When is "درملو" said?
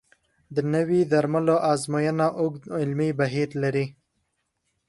1.11-1.55